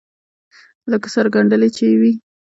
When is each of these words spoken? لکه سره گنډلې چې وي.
لکه 0.91 1.07
سره 1.13 1.31
گنډلې 1.35 1.69
چې 1.77 1.85
وي. 1.99 2.13